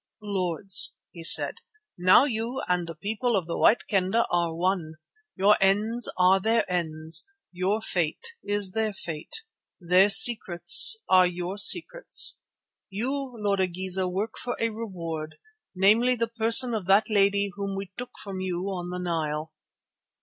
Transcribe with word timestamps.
"Lords," 0.23 0.95
he 1.11 1.23
said, 1.23 1.57
"now 1.95 2.25
you 2.25 2.59
and 2.67 2.87
the 2.87 2.95
People 2.95 3.35
of 3.37 3.45
the 3.45 3.55
White 3.55 3.85
Kendah 3.87 4.25
are 4.31 4.51
one; 4.51 4.95
your 5.35 5.55
ends 5.61 6.11
are 6.17 6.39
their 6.39 6.65
ends, 6.67 7.27
your 7.51 7.81
fate 7.81 8.33
is 8.41 8.71
their 8.71 8.93
fate, 8.93 9.43
their 9.79 10.09
secrets 10.09 10.97
are 11.07 11.27
your 11.27 11.55
secrets. 11.59 12.39
You, 12.89 13.13
Lord 13.37 13.59
Igeza, 13.59 14.09
work 14.09 14.39
for 14.39 14.57
a 14.59 14.69
reward, 14.69 15.35
namely 15.75 16.15
the 16.15 16.27
person 16.29 16.73
of 16.73 16.87
that 16.87 17.07
lady 17.07 17.51
whom 17.53 17.75
we 17.77 17.91
took 17.95 18.13
from 18.23 18.39
you 18.39 18.69
on 18.71 18.89
the 18.89 18.97
Nile." 18.97 19.53